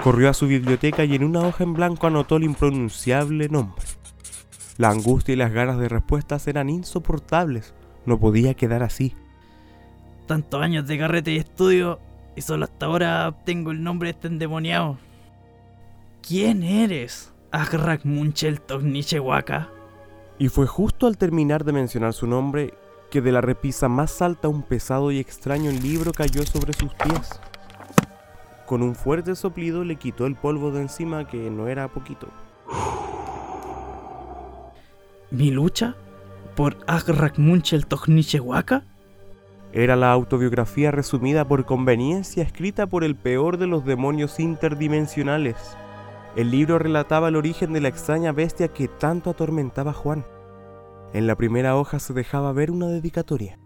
Corrió 0.02 0.30
a 0.30 0.35
su 0.35 0.49
biblioteca 0.49 1.04
y 1.04 1.14
en 1.14 1.23
una 1.23 1.40
hoja 1.40 1.62
en 1.62 1.75
blanco 1.75 2.09
anotó 2.09 2.37
el 2.37 2.42
impronunciable 2.42 3.49
nombre. 3.49 3.85
La 4.76 4.90
angustia 4.90 5.35
y 5.35 5.37
las 5.37 5.52
ganas 5.52 5.78
de 5.78 5.88
respuestas 5.88 6.49
eran 6.49 6.68
insoportables. 6.71 7.73
No 8.04 8.18
podía 8.18 8.54
quedar 8.54 8.82
así. 8.82 9.14
Tantos 10.26 10.61
años 10.61 10.88
de 10.88 10.99
carrete 10.99 11.30
y 11.30 11.37
estudio 11.37 12.00
y 12.35 12.42
solo 12.42 12.64
hasta 12.64 12.87
ahora 12.87 13.32
tengo 13.44 13.71
el 13.71 13.85
nombre 13.85 14.09
de 14.09 14.11
este 14.14 14.26
endemoniado. 14.26 14.99
¿Quién 16.26 16.64
eres? 16.64 17.32
Agrak 17.52 18.04
Munchel 18.04 18.61
Tognichewaka. 18.61 19.71
Y 20.37 20.49
fue 20.49 20.66
justo 20.66 21.06
al 21.06 21.16
terminar 21.16 21.64
de 21.64 21.73
mencionar 21.73 22.12
su 22.12 22.26
nombre 22.26 22.75
que 23.12 23.21
de 23.21 23.30
la 23.30 23.40
repisa 23.40 23.88
más 23.88 24.21
alta 24.21 24.49
un 24.49 24.62
pesado 24.62 25.12
y 25.12 25.21
extraño 25.21 25.71
libro 25.71 26.11
cayó 26.12 26.44
sobre 26.44 26.73
sus 26.73 26.92
pies. 26.94 27.40
Con 28.73 28.83
un 28.83 28.95
fuerte 28.95 29.37
soplido 29.37 29.85
le 29.85 29.97
quitó 29.97 30.25
el 30.25 30.35
polvo 30.35 30.71
de 30.71 30.81
encima 30.81 31.29
que 31.29 31.50
no 31.50 31.69
era 31.69 31.88
poquito. 31.88 32.29
¿Mi 35.31 35.50
lucha? 35.50 35.95
¿Por 36.57 36.79
Agrak 36.87 37.38
Munchel 37.38 37.85
Tognichewaka? 37.87 38.85
Era 39.75 39.95
la 39.95 40.11
autobiografía 40.11 40.91
resumida 40.91 41.47
por 41.47 41.67
conveniencia 41.67 42.43
escrita 42.43 42.87
por 42.87 43.05
el 43.05 43.14
peor 43.14 43.59
de 43.59 43.67
los 43.67 43.85
demonios 43.85 44.41
interdimensionales. 44.41 45.76
El 46.35 46.50
libro 46.50 46.79
relataba 46.79 47.29
el 47.29 47.37
origen 47.37 47.75
de 47.75 47.83
la 47.83 47.88
extraña 47.88 48.33
bestia 48.33 48.69
que 48.69 48.88
tanto 48.88 49.29
atormentaba 49.29 49.91
a 49.91 49.95
Juan. 49.95 50.25
En 51.12 51.26
la 51.26 51.37
primera 51.37 51.76
hoja 51.76 51.99
se 51.99 52.14
dejaba 52.14 52.55
ver 52.55 52.71
una 52.71 52.87
dedicatoria. 52.87 53.59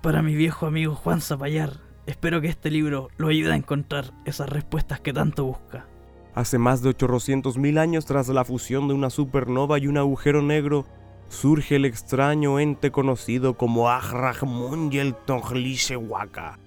Para 0.00 0.22
mi 0.22 0.34
viejo 0.34 0.64
amigo 0.64 0.94
Juan 0.94 1.20
Zapallar, 1.20 1.85
espero 2.06 2.40
que 2.40 2.48
este 2.48 2.70
libro 2.70 3.08
lo 3.16 3.28
ayude 3.28 3.52
a 3.52 3.56
encontrar 3.56 4.12
esas 4.24 4.48
respuestas 4.48 5.00
que 5.00 5.12
tanto 5.12 5.44
busca. 5.44 5.86
Hace 6.34 6.58
más 6.58 6.82
de 6.82 6.90
800.000 6.90 7.78
años 7.78 8.06
tras 8.06 8.28
la 8.28 8.44
fusión 8.44 8.88
de 8.88 8.94
una 8.94 9.10
supernova 9.10 9.78
y 9.78 9.86
un 9.86 9.96
agujero 9.96 10.42
negro, 10.42 10.86
surge 11.28 11.76
el 11.76 11.84
extraño 11.84 12.58
ente 12.58 12.90
conocido 12.90 13.54
como 13.54 13.88
Ahrahmunyel 13.88 15.14
Tonglishewaka, 15.14 16.58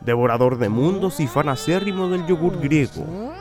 devorador 0.00 0.58
de 0.58 0.68
mundos 0.68 1.20
y 1.20 1.26
fan 1.26 1.48
acérrimo 1.48 2.08
del 2.08 2.26
yogur 2.26 2.60
griego. 2.60 3.32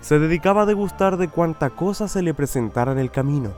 Se 0.00 0.18
dedicaba 0.18 0.62
a 0.62 0.66
degustar 0.66 1.16
de 1.16 1.28
cuanta 1.28 1.70
cosa 1.70 2.08
se 2.08 2.22
le 2.22 2.34
presentara 2.34 2.92
en 2.92 2.98
el 2.98 3.10
camino, 3.10 3.52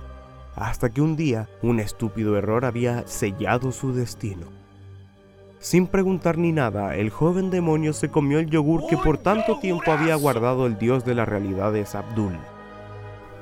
hasta 0.56 0.90
que 0.90 1.00
un 1.00 1.16
día 1.16 1.48
un 1.62 1.80
estúpido 1.80 2.36
error 2.36 2.64
había 2.64 3.06
sellado 3.06 3.72
su 3.72 3.94
destino. 3.94 4.53
Sin 5.64 5.86
preguntar 5.86 6.36
ni 6.36 6.52
nada, 6.52 6.94
el 6.94 7.08
joven 7.08 7.48
demonio 7.48 7.94
se 7.94 8.10
comió 8.10 8.38
el 8.38 8.50
yogur 8.50 8.86
que 8.86 8.98
por 8.98 9.16
tanto 9.16 9.60
tiempo 9.60 9.92
había 9.92 10.14
guardado 10.14 10.66
el 10.66 10.76
dios 10.76 11.06
de 11.06 11.14
las 11.14 11.26
realidades 11.26 11.94
Abdul. 11.94 12.36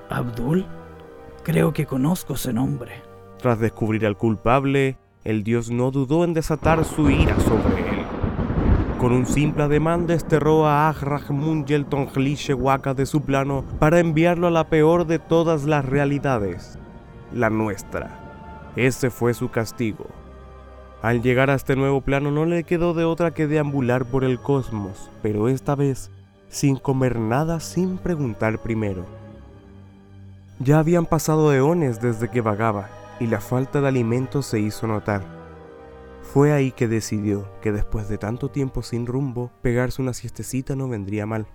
¿Abdul? 0.09 0.65
Creo 1.43 1.73
que 1.73 1.85
conozco 1.85 2.35
ese 2.35 2.53
nombre. 2.53 3.03
Tras 3.39 3.59
descubrir 3.59 4.07
al 4.07 4.17
culpable, 4.17 4.99
el 5.25 5.43
dios 5.43 5.73
no 5.73 5.91
dudó 5.91 6.23
en 6.23 6.33
desatar 6.33 6.85
su 6.85 7.11
ira 7.11 7.35
sobre 7.41 7.91
él. 7.91 8.05
Con 9.01 9.11
un 9.11 9.27
simple 9.27 9.65
ademán 9.65 10.07
desterró 10.07 10.69
a 10.69 10.89
Ahrahmunyel 10.91 11.87
Tonglishewaka 11.87 12.95
de 12.95 13.07
su 13.07 13.23
plano 13.23 13.65
para 13.81 13.99
enviarlo 13.99 14.47
a 14.47 14.53
la 14.53 14.69
peor 14.69 15.09
de 15.09 15.19
todas 15.19 15.65
las 15.65 15.85
realidades, 15.85 16.79
la 17.33 17.51
nuestra. 17.51 18.71
Ese 18.77 19.11
fue 19.11 19.35
su 19.35 19.51
castigo. 19.51 20.22
Al 21.03 21.21
llegar 21.21 21.51
a 21.51 21.55
este 21.55 21.75
nuevo 21.75 22.01
plano 22.01 22.31
no 22.31 22.45
le 22.45 22.63
quedó 22.63 22.95
de 22.95 23.03
otra 23.03 23.33
que 23.33 23.49
deambular 23.49 24.05
por 24.05 24.23
el 24.23 24.39
cosmos, 24.39 25.11
pero 25.21 25.49
esta 25.49 25.75
vez 25.75 26.13
sin 26.49 26.77
comer 26.77 27.19
nada 27.19 27.59
sin 27.59 27.99
preguntar 27.99 28.63
primero. 28.63 29.05
Ya 30.61 30.79
habían 30.79 31.07
pasado 31.07 31.53
eones 31.53 32.01
desde 32.01 32.31
que 32.31 32.41
vagaba 32.41 32.89
y 33.19 33.27
la 33.27 33.41
falta 33.41 33.81
de 33.81 33.89
alimentos 33.89 34.47
se 34.47 34.61
hizo 34.61 34.87
notar. 34.87 35.23
Fue 36.23 36.53
ahí 36.53 36.71
que 36.71 36.87
decidió 36.87 37.49
que 37.63 37.73
después 37.73 38.09
de 38.09 38.17
tanto 38.17 38.49
tiempo 38.49 38.83
sin 38.83 39.05
rumbo, 39.05 39.51
pegarse 39.61 40.01
una 40.01 40.13
siestecita 40.13 40.77
no 40.77 40.89
vendría 40.89 41.27
mal, 41.27 41.47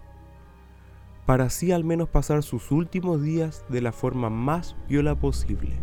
para 1.25 1.45
así 1.45 1.71
al 1.71 1.85
menos 1.85 2.09
pasar 2.09 2.43
sus 2.43 2.69
últimos 2.69 3.21
días 3.21 3.63
de 3.69 3.79
la 3.79 3.93
forma 3.93 4.29
más 4.29 4.75
viola 4.89 5.15
posible. 5.15 5.77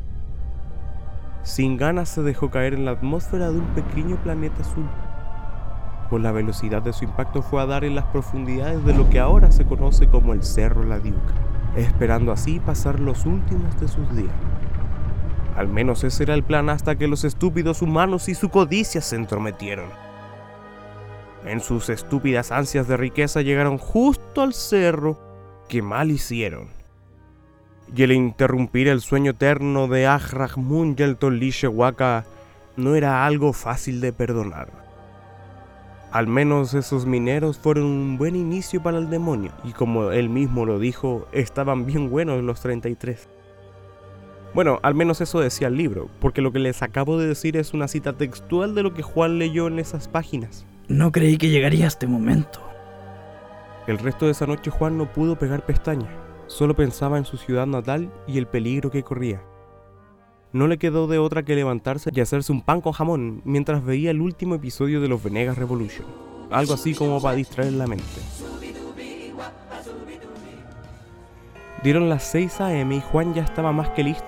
Sin 1.44 1.76
ganas 1.76 2.08
se 2.08 2.22
dejó 2.22 2.50
caer 2.50 2.72
en 2.72 2.86
la 2.86 2.92
atmósfera 2.92 3.50
de 3.50 3.58
un 3.58 3.66
pequeño 3.74 4.16
planeta 4.16 4.62
azul. 4.62 4.88
Por 6.08 6.22
la 6.22 6.32
velocidad 6.32 6.80
de 6.80 6.94
su 6.94 7.04
impacto 7.04 7.42
fue 7.42 7.60
a 7.60 7.66
dar 7.66 7.84
en 7.84 7.94
las 7.94 8.06
profundidades 8.06 8.82
de 8.84 8.94
lo 8.94 9.10
que 9.10 9.20
ahora 9.20 9.52
se 9.52 9.66
conoce 9.66 10.08
como 10.08 10.32
el 10.32 10.42
Cerro 10.42 10.84
La 10.84 10.98
Diuca, 10.98 11.34
esperando 11.76 12.32
así 12.32 12.60
pasar 12.60 12.98
los 12.98 13.26
últimos 13.26 13.78
de 13.78 13.88
sus 13.88 14.16
días. 14.16 14.32
Al 15.54 15.68
menos 15.68 16.02
ese 16.02 16.22
era 16.22 16.32
el 16.32 16.44
plan 16.44 16.70
hasta 16.70 16.96
que 16.96 17.08
los 17.08 17.24
estúpidos 17.24 17.82
humanos 17.82 18.30
y 18.30 18.34
su 18.34 18.48
codicia 18.48 19.02
se 19.02 19.16
entrometieron. 19.16 19.90
En 21.44 21.60
sus 21.60 21.90
estúpidas 21.90 22.52
ansias 22.52 22.88
de 22.88 22.96
riqueza 22.96 23.42
llegaron 23.42 23.76
justo 23.76 24.40
al 24.40 24.54
cerro 24.54 25.18
que 25.68 25.82
mal 25.82 26.10
hicieron. 26.10 26.83
Y 27.96 28.02
el 28.02 28.12
interrumpir 28.12 28.88
el 28.88 29.00
sueño 29.00 29.32
eterno 29.32 29.88
de 29.88 30.06
Ahrahmun 30.06 30.96
Yeltolishewaka 30.96 32.24
no 32.76 32.94
era 32.94 33.26
algo 33.26 33.52
fácil 33.52 34.00
de 34.00 34.12
perdonar. 34.12 34.84
Al 36.10 36.28
menos 36.28 36.74
esos 36.74 37.06
mineros 37.06 37.58
fueron 37.58 37.86
un 37.86 38.18
buen 38.18 38.36
inicio 38.36 38.80
para 38.80 38.98
el 38.98 39.10
demonio, 39.10 39.50
y 39.64 39.72
como 39.72 40.12
él 40.12 40.28
mismo 40.28 40.64
lo 40.64 40.78
dijo, 40.78 41.26
estaban 41.32 41.86
bien 41.86 42.08
buenos 42.08 42.42
los 42.42 42.60
33. 42.60 43.28
Bueno, 44.54 44.78
al 44.82 44.94
menos 44.94 45.20
eso 45.20 45.40
decía 45.40 45.66
el 45.66 45.76
libro, 45.76 46.08
porque 46.20 46.40
lo 46.40 46.52
que 46.52 46.60
les 46.60 46.82
acabo 46.82 47.18
de 47.18 47.26
decir 47.26 47.56
es 47.56 47.74
una 47.74 47.88
cita 47.88 48.12
textual 48.12 48.76
de 48.76 48.84
lo 48.84 48.94
que 48.94 49.02
Juan 49.02 49.40
leyó 49.40 49.66
en 49.66 49.80
esas 49.80 50.06
páginas. 50.06 50.64
No 50.86 51.10
creí 51.10 51.36
que 51.36 51.48
llegaría 51.48 51.86
a 51.86 51.88
este 51.88 52.06
momento. 52.06 52.60
El 53.88 53.98
resto 53.98 54.26
de 54.26 54.32
esa 54.32 54.46
noche 54.46 54.70
Juan 54.70 54.96
no 54.96 55.12
pudo 55.12 55.36
pegar 55.36 55.66
pestaña, 55.66 56.08
solo 56.54 56.76
pensaba 56.76 57.18
en 57.18 57.24
su 57.24 57.36
ciudad 57.36 57.66
natal 57.66 58.12
y 58.28 58.38
el 58.38 58.46
peligro 58.46 58.88
que 58.88 59.02
corría. 59.02 59.42
No 60.52 60.68
le 60.68 60.78
quedó 60.78 61.08
de 61.08 61.18
otra 61.18 61.42
que 61.42 61.56
levantarse 61.56 62.10
y 62.14 62.20
hacerse 62.20 62.52
un 62.52 62.62
pan 62.62 62.80
con 62.80 62.92
jamón 62.92 63.42
mientras 63.44 63.84
veía 63.84 64.12
el 64.12 64.20
último 64.20 64.54
episodio 64.54 65.00
de 65.00 65.08
los 65.08 65.20
Venegas 65.20 65.58
Revolution, 65.58 66.06
algo 66.52 66.74
así 66.74 66.94
como 66.94 67.20
para 67.20 67.34
distraer 67.34 67.72
la 67.72 67.88
mente. 67.88 68.04
Dieron 71.82 72.08
las 72.08 72.22
6 72.22 72.60
a.m. 72.60 72.94
y 72.94 73.00
Juan 73.00 73.34
ya 73.34 73.42
estaba 73.42 73.72
más 73.72 73.90
que 73.90 74.04
listo. 74.04 74.24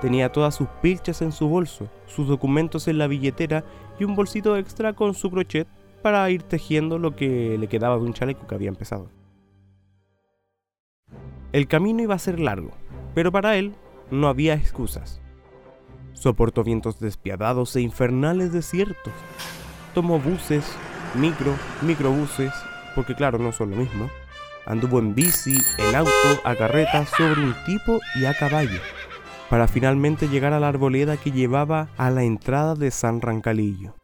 Tenía 0.00 0.30
todas 0.30 0.54
sus 0.54 0.68
pilchas 0.80 1.20
en 1.20 1.32
su 1.32 1.48
bolso, 1.48 1.88
sus 2.06 2.28
documentos 2.28 2.86
en 2.86 2.98
la 2.98 3.08
billetera 3.08 3.64
y 3.98 4.04
un 4.04 4.14
bolsito 4.14 4.56
extra 4.56 4.92
con 4.92 5.14
su 5.14 5.32
crochet 5.32 5.66
para 6.00 6.30
ir 6.30 6.44
tejiendo 6.44 7.00
lo 7.00 7.16
que 7.16 7.58
le 7.58 7.66
quedaba 7.66 7.96
de 7.96 8.04
un 8.04 8.12
chaleco 8.12 8.46
que 8.46 8.54
había 8.54 8.68
empezado. 8.68 9.10
El 11.56 11.68
camino 11.68 12.02
iba 12.02 12.14
a 12.14 12.18
ser 12.18 12.38
largo, 12.38 12.72
pero 13.14 13.32
para 13.32 13.56
él 13.56 13.74
no 14.10 14.28
había 14.28 14.52
excusas. 14.52 15.22
Soportó 16.12 16.62
vientos 16.62 17.00
despiadados 17.00 17.74
e 17.76 17.80
infernales 17.80 18.52
desiertos. 18.52 19.14
Tomó 19.94 20.18
buses, 20.18 20.70
micro, 21.14 21.54
microbuses, 21.80 22.52
porque 22.94 23.14
claro, 23.14 23.38
no 23.38 23.52
son 23.52 23.70
lo 23.70 23.76
mismo. 23.78 24.10
Anduvo 24.66 24.98
en 24.98 25.14
bici, 25.14 25.56
en 25.78 25.96
auto, 25.96 26.10
a 26.44 26.54
carreta, 26.56 27.06
sobre 27.06 27.40
un 27.40 27.54
tipo 27.64 28.00
y 28.16 28.26
a 28.26 28.34
caballo, 28.34 28.80
para 29.48 29.66
finalmente 29.66 30.28
llegar 30.28 30.52
a 30.52 30.60
la 30.60 30.68
arboleda 30.68 31.16
que 31.16 31.32
llevaba 31.32 31.88
a 31.96 32.10
la 32.10 32.22
entrada 32.24 32.74
de 32.74 32.90
San 32.90 33.22
Rancalillo. 33.22 33.94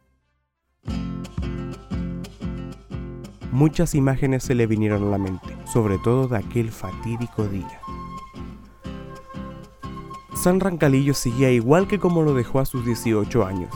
Muchas 3.51 3.93
imágenes 3.93 4.41
se 4.41 4.55
le 4.55 4.65
vinieron 4.65 5.03
a 5.03 5.11
la 5.11 5.19
mente, 5.19 5.52
sobre 5.65 5.97
todo 5.97 6.27
de 6.27 6.37
aquel 6.37 6.71
fatídico 6.71 7.45
día. 7.47 7.79
San 10.35 10.59
Rancalillo 10.59 11.13
seguía 11.13 11.51
igual 11.51 11.87
que 11.87 11.99
como 11.99 12.21
lo 12.21 12.33
dejó 12.33 12.59
a 12.59 12.65
sus 12.65 12.85
18 12.85 13.45
años. 13.45 13.69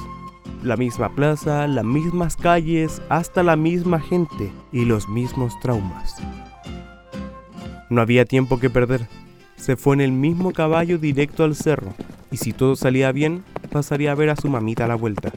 La 0.63 0.75
misma 0.75 1.09
plaza, 1.09 1.67
las 1.67 1.85
mismas 1.85 2.35
calles, 2.35 3.01
hasta 3.09 3.43
la 3.43 3.55
misma 3.55 3.99
gente 3.99 4.51
y 4.71 4.85
los 4.85 5.07
mismos 5.07 5.57
traumas. 5.61 6.15
No 7.89 8.01
había 8.01 8.25
tiempo 8.25 8.59
que 8.59 8.69
perder. 8.69 9.07
Se 9.55 9.77
fue 9.77 9.95
en 9.95 10.01
el 10.01 10.11
mismo 10.11 10.51
caballo 10.51 10.97
directo 10.97 11.43
al 11.43 11.55
cerro, 11.55 11.93
y 12.31 12.37
si 12.37 12.51
todo 12.53 12.75
salía 12.75 13.11
bien, 13.11 13.43
pasaría 13.71 14.11
a 14.11 14.15
ver 14.15 14.29
a 14.29 14.35
su 14.35 14.49
mamita 14.49 14.85
a 14.85 14.87
la 14.89 14.95
vuelta. 14.95 15.31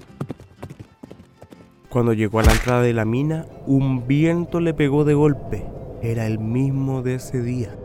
Cuando 1.89 2.13
llegó 2.13 2.41
a 2.41 2.45
la 2.45 2.53
entrada 2.53 2.83
de 2.83 2.93
la 2.93 3.05
mina, 3.05 3.47
un 3.67 4.07
viento 4.07 4.61
le 4.61 4.75
pegó 4.75 5.05
de 5.05 5.15
golpe. 5.15 5.65
Era 6.03 6.27
el 6.27 6.39
mismo 6.39 7.03
de 7.03 7.17
ese 7.17 7.43
día. 7.43 7.77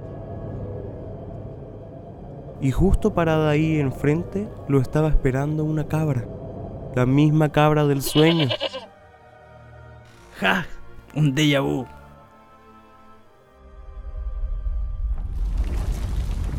Y 2.62 2.72
justo 2.72 3.14
parada 3.14 3.50
ahí 3.50 3.80
enfrente, 3.80 4.48
lo 4.70 4.80
estaba 4.80 5.10
esperando 5.10 5.66
una 5.66 5.88
cabra. 5.88 6.26
La 6.96 7.06
misma 7.06 7.50
cabra 7.52 7.86
del 7.86 8.02
sueño. 8.02 8.48
¡Ja! 10.40 10.66
Un 11.14 11.36
déjà 11.36 11.62
vu. 11.62 11.86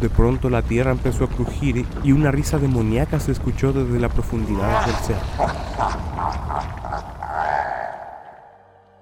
De 0.00 0.10
pronto 0.10 0.50
la 0.50 0.60
tierra 0.60 0.90
empezó 0.90 1.24
a 1.24 1.28
crujir 1.28 1.86
y 2.04 2.12
una 2.12 2.30
risa 2.30 2.58
demoníaca 2.58 3.18
se 3.18 3.32
escuchó 3.32 3.72
desde 3.72 3.98
la 3.98 4.10
profundidad 4.10 4.84
del 4.84 4.94
cerro. 4.96 5.20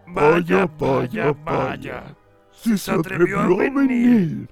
Vaya, 0.06 0.68
vaya, 0.78 1.34
vaya. 1.44 2.23
Si 2.60 2.78
se 2.78 2.92
atrevió 2.92 3.40
a 3.40 3.46
venir. 3.48 4.48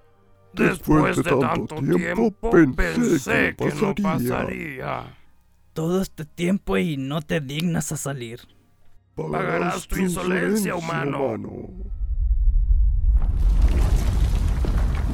Después 0.52 1.16
de 1.16 1.22
tanto 1.22 1.76
tiempo 1.76 2.30
pensé 2.76 3.54
que 3.56 3.72
no 3.80 3.94
pasaría. 3.94 5.16
Todo 5.72 6.02
este 6.02 6.26
tiempo 6.26 6.76
y 6.76 6.98
no 6.98 7.22
te 7.22 7.40
dignas 7.40 7.92
a 7.92 7.96
salir. 7.96 8.40
Pagarás 9.14 9.86
tu 9.88 9.98
insolencia, 9.98 10.74
humano. 10.74 11.68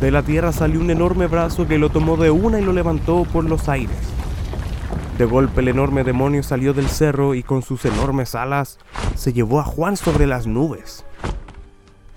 De 0.01 0.11
la 0.13 0.23
tierra 0.23 0.53
salió 0.53 0.81
un 0.81 0.91
enorme 0.91 1.27
brazo 1.27 1.67
que 1.67 1.79
lo 1.79 1.91
tomó 1.91 2.17
de 2.17 2.31
una 2.31 2.61
y 2.61 2.65
lo 2.65 2.73
levantó 2.73 3.25
por 3.25 3.45
los 3.45 3.69
aires. 3.69 3.99
De 5.19 5.25
golpe 5.25 5.61
el 5.61 5.69
enorme 5.69 6.05
demonio 6.05 6.45
salió 6.45 6.73
del 6.73 6.89
cerro 6.89 7.35
y 7.35 7.43
con 7.43 7.63
sus 7.63 7.85
enormes 7.85 8.37
alas 8.37 8.79
se 9.17 9.33
llevó 9.33 9.59
a 9.59 9.65
Juan 9.65 9.97
sobre 9.97 10.29
las 10.29 10.47
nubes. 10.47 11.05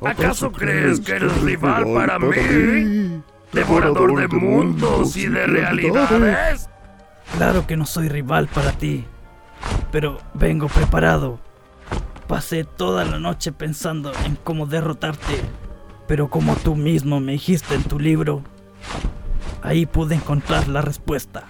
¿Acaso 0.02 0.52
crees 0.52 1.00
que 1.00 1.14
eres 1.14 1.42
rival 1.42 1.86
para 1.94 2.18
mí? 2.18 3.22
¿Devorador 3.54 4.20
de 4.20 4.28
mundos 4.28 5.16
y 5.16 5.28
de 5.28 5.46
realidades? 5.46 6.70
Claro 7.38 7.68
que 7.68 7.78
no 7.78 7.86
soy 7.86 8.10
rival 8.10 8.48
para 8.48 8.72
ti, 8.72 9.06
pero 9.92 10.18
vengo 10.34 10.68
preparado. 10.68 11.40
Pasé 12.28 12.64
toda 12.64 13.06
la 13.06 13.20
noche 13.20 13.52
pensando 13.52 14.12
en 14.26 14.38
cómo 14.38 14.66
derrotarte, 14.66 15.42
pero 16.08 16.30
como 16.30 16.56
tú 16.56 16.76
mismo 16.76 17.20
me 17.20 17.34
dijiste 17.34 17.76
en 17.76 17.84
tu 17.84 18.00
libro, 18.00 18.42
ahí 19.62 19.86
pude 19.86 20.16
encontrar 20.16 20.68
la 20.68 20.82
respuesta. 20.82 21.44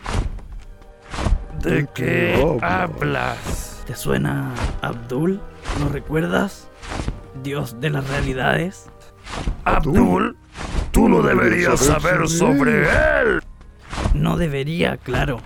¿De 1.62 1.88
qué 1.94 2.60
hablas? 2.62 3.84
¿Te 3.86 3.96
suena 3.96 4.54
Abdul? 4.82 5.40
¿Lo 5.80 5.90
recuerdas? 5.90 6.68
Dios 7.44 7.80
de 7.80 7.90
las 7.90 8.08
realidades. 8.10 8.90
Abdul, 9.66 10.38
tú 10.92 11.10
no 11.10 11.22
deberías 11.22 11.80
saber 11.80 12.28
sobre 12.28 12.82
él. 12.84 13.42
No 14.14 14.38
debería, 14.38 14.98
claro, 14.98 15.40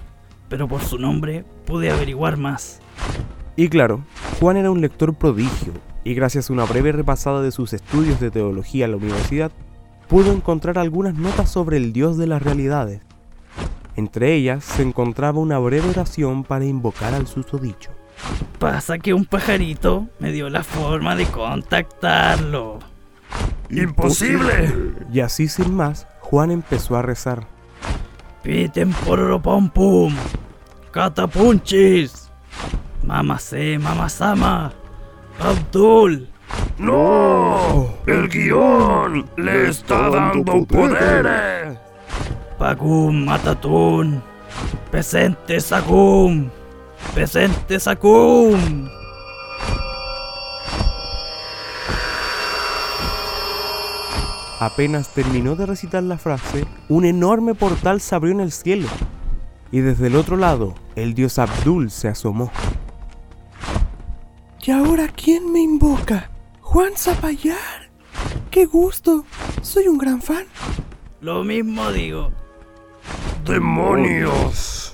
pero 0.50 0.68
por 0.68 0.82
su 0.82 0.98
nombre 0.98 1.46
pude 1.66 1.92
averiguar 1.92 2.38
más. 2.38 2.80
Y 3.56 3.70
claro, 3.70 4.04
Juan 4.40 4.58
era 4.58 4.72
un 4.72 4.82
lector 4.82 5.14
prodigio, 5.14 5.74
y 6.04 6.14
gracias 6.14 6.50
a 6.50 6.54
una 6.54 6.66
breve 6.66 6.92
repasada 6.92 7.42
de 7.42 7.52
sus 7.52 7.74
estudios 7.74 8.20
de 8.20 8.32
teología 8.32 8.86
en 8.86 8.92
la 8.92 8.98
universidad, 8.98 9.52
pudo 10.08 10.32
encontrar 10.32 10.78
algunas 10.78 11.16
notas 11.16 11.50
sobre 11.50 11.78
el 11.78 11.94
Dios 11.94 12.18
de 12.18 12.28
las 12.28 12.42
realidades. 12.42 13.02
Entre 13.96 14.34
ellas 14.34 14.64
se 14.64 14.84
encontraba 14.84 15.40
una 15.40 15.58
breve 15.58 15.90
oración 15.90 16.44
para 16.44 16.66
invocar 16.66 17.14
al 17.14 17.28
susodicho. 17.28 17.92
Pasa 18.60 18.98
que 18.98 19.14
un 19.14 19.26
pajarito 19.26 20.08
me 20.20 20.32
dio 20.32 20.50
la 20.50 20.64
forma 20.64 21.16
de 21.16 21.26
contactarlo. 21.26 22.80
¡Imposible! 23.70 24.94
Y 25.12 25.20
así 25.20 25.48
sin 25.48 25.76
más, 25.76 26.08
Juan 26.22 26.52
empezó 26.52 26.96
a 26.96 27.02
rezar. 27.02 27.48
Piten 28.44 28.92
pororo 28.92 29.42
pom 29.42 29.70
pum. 29.70 30.16
Catapunchis. 30.92 32.32
Mamacé, 33.04 33.78
mamasama. 33.78 34.72
Abdul. 35.40 36.30
¡No! 36.78 37.88
¡El 38.06 38.30
guion 38.30 39.26
le 39.38 39.70
está 39.70 40.10
dando 40.10 40.66
poderes! 40.66 41.78
Pagum 42.58 43.26
Matatun. 43.26 44.22
Presente 44.92 45.60
Sagum. 45.60 46.50
Presente 47.14 47.80
Sagum. 47.80 48.90
Apenas 54.60 55.10
terminó 55.10 55.56
de 55.56 55.66
recitar 55.66 56.04
la 56.04 56.18
frase, 56.18 56.66
un 56.90 57.06
enorme 57.06 57.56
portal 57.56 58.02
se 58.02 58.16
abrió 58.16 58.34
en 58.34 58.40
el 58.40 58.52
cielo. 58.52 58.88
Y 59.72 59.80
desde 59.80 60.08
el 60.08 60.16
otro 60.16 60.38
lado, 60.38 60.76
el 60.96 61.14
dios 61.14 61.40
Abdul 61.40 61.92
se 61.92 62.08
asomó. 62.08 62.52
¿Y 64.62 64.72
ahora 64.72 65.08
quién 65.10 65.52
me 65.52 65.60
invoca? 65.60 66.32
Juan 66.62 66.94
Zapallar. 66.96 67.92
¡Qué 68.50 68.66
gusto! 68.66 69.26
Soy 69.62 69.88
un 69.88 69.98
gran 69.98 70.22
fan. 70.22 70.46
Lo 71.22 71.44
mismo 71.44 71.92
digo. 71.92 72.32
¡Demonios! 73.46 74.85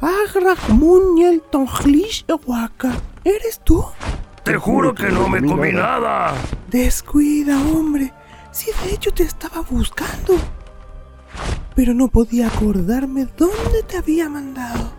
Agrahmun 0.00 1.20
el 1.22 1.42
Tonglish 1.42 2.24
Ewaka. 2.26 2.92
¿Eres 3.22 3.60
tú? 3.62 3.84
¡Te 4.44 4.56
juro 4.56 4.94
que 4.94 5.08
no 5.10 5.28
me 5.28 5.44
comí 5.44 5.72
nada! 5.72 6.34
Descuida, 6.68 7.60
hombre. 7.60 8.12
Si 8.50 8.70
de 8.82 8.94
hecho 8.94 9.12
te 9.12 9.24
estaba 9.24 9.60
buscando. 9.60 10.34
Pero 11.74 11.92
no 11.92 12.08
podía 12.08 12.48
acordarme 12.48 13.28
dónde 13.36 13.82
te 13.86 13.98
había 13.98 14.28
mandado. 14.28 14.92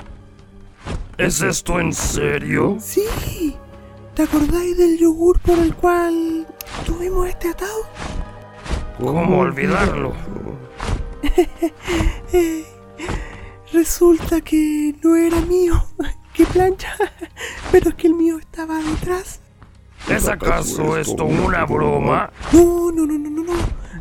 ¿Es 1.18 1.42
esto 1.42 1.80
en 1.80 1.94
serio? 1.94 2.78
Sí. 2.80 3.56
¿Te 4.14 4.24
acordáis 4.24 4.78
del 4.78 4.98
yogur 5.00 5.40
por 5.40 5.58
el 5.58 5.74
cual 5.76 6.46
tuvimos 6.86 7.28
este 7.28 7.50
atado? 7.50 7.86
¿Cómo 9.00 9.40
olvidarlo? 9.40 10.14
Resulta 13.74 14.42
que 14.42 14.96
no 15.04 15.16
era 15.16 15.40
mío. 15.42 15.84
¡Qué 16.34 16.46
plancha! 16.46 16.94
Pero 17.72 17.90
es 17.90 17.96
que 17.96 18.08
el 18.08 18.14
mío 18.14 18.38
estaba 18.38 18.78
detrás. 18.78 19.40
¿Es 20.10 20.28
acaso 20.28 20.98
esto 20.98 21.26
una 21.26 21.66
broma? 21.66 22.32
No, 22.52 22.92
no, 22.92 23.06
no, 23.06 23.18
no, 23.18 23.30
no, 23.30 23.44
no. 23.44 23.54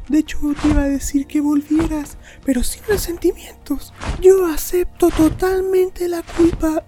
De 0.09 0.19
hecho, 0.19 0.39
te 0.61 0.69
iba 0.69 0.83
a 0.83 0.89
decir 0.89 1.27
que 1.27 1.41
volvieras, 1.41 2.17
pero 2.45 2.65
sin 2.65 2.83
resentimientos. 2.85 3.93
Yo 4.21 4.47
acepto 4.47 5.11
totalmente 5.11 6.09
la 6.09 6.23
culpa. 6.23 6.85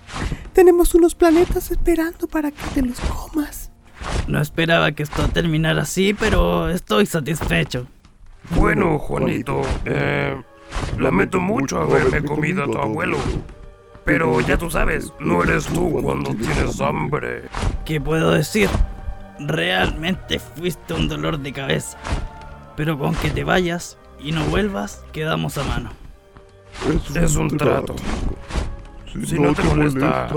Tenemos 0.52 0.94
unos 0.94 1.14
planetas 1.14 1.70
esperando 1.70 2.26
para 2.26 2.50
que 2.50 2.62
te 2.74 2.82
los 2.82 2.98
comas. 3.00 3.70
No 4.26 4.40
esperaba 4.40 4.92
que 4.92 5.04
esto 5.04 5.28
terminara 5.28 5.82
así, 5.82 6.14
pero 6.14 6.68
estoy 6.68 7.06
satisfecho. 7.06 7.86
Bueno, 8.50 8.98
Juanito, 8.98 9.62
eh, 9.84 10.36
lamento 10.98 11.40
mucho 11.40 11.80
haberme 11.80 12.22
comido 12.22 12.64
a 12.64 12.66
tu 12.66 12.78
abuelo. 12.78 13.18
Pero 14.04 14.40
ya 14.40 14.56
tú 14.56 14.70
sabes, 14.70 15.12
no 15.20 15.42
eres 15.42 15.66
tú 15.66 16.00
cuando 16.02 16.34
tienes 16.34 16.80
hambre. 16.80 17.42
¿Qué 17.84 18.00
puedo 18.00 18.30
decir? 18.30 18.70
Realmente 19.38 20.38
fuiste 20.38 20.94
un 20.94 21.08
dolor 21.08 21.38
de 21.38 21.52
cabeza. 21.52 21.98
Pero 22.76 22.98
con 22.98 23.14
que 23.16 23.30
te 23.30 23.44
vayas 23.44 23.98
y 24.18 24.32
no 24.32 24.44
vuelvas, 24.44 25.04
quedamos 25.12 25.58
a 25.58 25.64
mano. 25.64 25.90
Es 27.14 27.36
un 27.36 27.56
trato. 27.56 27.96
Si 29.26 29.38
no 29.38 29.52
te 29.52 29.62
molesta, 29.62 30.28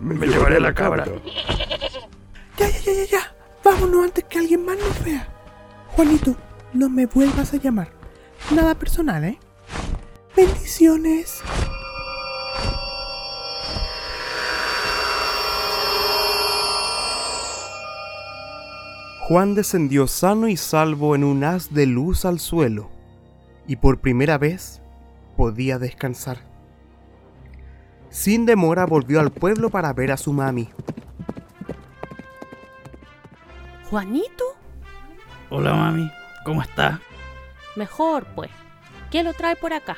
me 0.00 0.26
llevaré 0.26 0.60
la 0.60 0.72
cabra. 0.72 1.04
Ya, 2.56 2.68
ya, 2.68 2.80
ya, 2.82 2.92
ya, 2.92 3.04
ya. 3.10 3.34
Vámonos 3.64 4.04
antes 4.04 4.24
que 4.24 4.38
alguien 4.38 4.64
más 4.64 4.78
nos 4.78 5.04
vea. 5.04 5.28
Juanito, 5.88 6.36
no 6.72 6.88
me 6.88 7.06
vuelvas 7.06 7.52
a 7.54 7.56
llamar. 7.56 7.88
Nada 8.50 8.74
personal, 8.74 9.24
¿eh? 9.24 9.38
Bendiciones. 10.36 11.42
Juan 19.20 19.54
descendió 19.54 20.06
sano 20.06 20.48
y 20.48 20.58
salvo 20.58 21.14
en 21.14 21.24
un 21.24 21.44
haz 21.44 21.72
de 21.72 21.86
luz 21.86 22.26
al 22.26 22.38
suelo, 22.38 22.90
y 23.66 23.76
por 23.76 24.00
primera 24.00 24.36
vez 24.36 24.82
podía 25.38 25.78
descansar. 25.78 26.40
Sin 28.10 28.44
demora 28.44 28.84
volvió 28.84 29.20
al 29.20 29.30
pueblo 29.32 29.70
para 29.70 29.92
ver 29.94 30.12
a 30.12 30.18
su 30.18 30.34
mami. 30.34 30.68
¿Juanito? 33.88 34.44
Hola 35.48 35.72
mami, 35.72 36.10
¿cómo 36.44 36.60
está? 36.60 37.00
Mejor, 37.76 38.26
pues. 38.34 38.50
¿Qué 39.10 39.22
lo 39.22 39.32
trae 39.32 39.56
por 39.56 39.72
acá? 39.72 39.96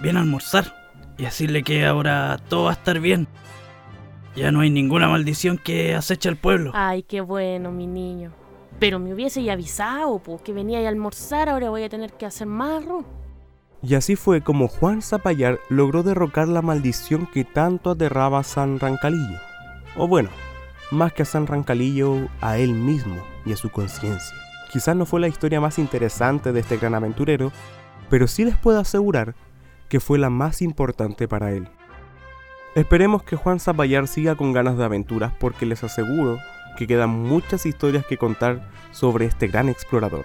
Viene 0.00 0.18
a 0.18 0.22
almorzar 0.22 0.74
y 1.18 1.24
decirle 1.24 1.62
que 1.62 1.86
ahora 1.86 2.38
todo 2.48 2.64
va 2.64 2.70
a 2.70 2.74
estar 2.74 3.00
bien. 3.00 3.28
Ya 4.36 4.50
no 4.50 4.60
hay 4.60 4.70
ninguna 4.70 5.08
maldición 5.08 5.58
que 5.58 5.94
aceche 5.94 6.28
al 6.28 6.36
pueblo. 6.36 6.72
Ay, 6.74 7.04
qué 7.04 7.20
bueno, 7.20 7.70
mi 7.70 7.86
niño. 7.86 8.32
Pero 8.80 8.98
me 8.98 9.14
hubiese 9.14 9.42
ya 9.42 9.52
avisado, 9.52 10.18
pues, 10.18 10.42
que 10.42 10.52
venía 10.52 10.80
a 10.80 10.88
almorzar, 10.88 11.48
ahora 11.48 11.70
voy 11.70 11.84
a 11.84 11.88
tener 11.88 12.12
que 12.14 12.26
hacer 12.26 12.46
más 12.46 12.82
arroz. 12.82 13.04
Y 13.82 13.94
así 13.94 14.16
fue 14.16 14.40
como 14.40 14.66
Juan 14.66 15.02
Zapallar 15.02 15.60
logró 15.68 16.02
derrocar 16.02 16.48
la 16.48 16.62
maldición 16.62 17.26
que 17.26 17.44
tanto 17.44 17.90
aterraba 17.90 18.40
a 18.40 18.44
San 18.44 18.80
Rancalillo. 18.80 19.38
O 19.96 20.08
bueno, 20.08 20.30
más 20.90 21.12
que 21.12 21.22
a 21.22 21.26
San 21.26 21.46
Rancalillo, 21.46 22.28
a 22.40 22.58
él 22.58 22.72
mismo 22.72 23.22
y 23.44 23.52
a 23.52 23.56
su 23.56 23.70
conciencia. 23.70 24.43
Quizás 24.74 24.96
no 24.96 25.06
fue 25.06 25.20
la 25.20 25.28
historia 25.28 25.60
más 25.60 25.78
interesante 25.78 26.52
de 26.52 26.58
este 26.58 26.78
gran 26.78 26.96
aventurero, 26.96 27.52
pero 28.10 28.26
sí 28.26 28.44
les 28.44 28.56
puedo 28.56 28.80
asegurar 28.80 29.36
que 29.88 30.00
fue 30.00 30.18
la 30.18 30.30
más 30.30 30.62
importante 30.62 31.28
para 31.28 31.52
él. 31.52 31.68
Esperemos 32.74 33.22
que 33.22 33.36
Juan 33.36 33.60
Zapallar 33.60 34.08
siga 34.08 34.34
con 34.34 34.52
ganas 34.52 34.76
de 34.76 34.84
aventuras 34.84 35.32
porque 35.38 35.64
les 35.64 35.84
aseguro 35.84 36.40
que 36.76 36.88
quedan 36.88 37.10
muchas 37.10 37.66
historias 37.66 38.04
que 38.04 38.18
contar 38.18 38.68
sobre 38.90 39.26
este 39.26 39.46
gran 39.46 39.68
explorador. 39.68 40.24